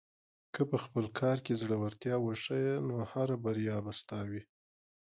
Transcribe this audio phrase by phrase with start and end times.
[0.53, 4.41] که په خپل کار کې زړۀ ورتیا وښیې، نو هره بریا به ستا وي.